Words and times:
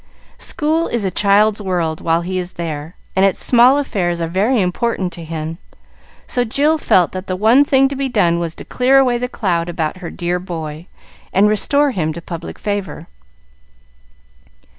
School 0.39 0.87
is 0.87 1.05
a 1.05 1.11
child's 1.11 1.61
world 1.61 2.01
while 2.01 2.21
he 2.21 2.39
is 2.39 2.53
there, 2.53 2.95
and 3.15 3.23
its 3.23 3.39
small 3.45 3.77
affairs 3.77 4.19
are 4.19 4.25
very 4.25 4.59
important 4.59 5.13
to 5.13 5.23
him, 5.23 5.59
so 6.25 6.43
Jill 6.43 6.79
felt 6.79 7.11
that 7.11 7.27
the 7.27 7.35
one 7.35 7.63
thing 7.63 7.87
to 7.87 7.95
be 7.95 8.09
done 8.09 8.39
was 8.39 8.55
to 8.55 8.65
clear 8.65 8.97
away 8.97 9.19
the 9.19 9.29
cloud 9.29 9.69
about 9.69 9.97
her 9.97 10.09
dear 10.09 10.39
boy, 10.39 10.87
and 11.31 11.47
restore 11.47 11.91
him 11.91 12.13
to 12.13 12.19
public 12.21 12.57
favor. 12.57 13.05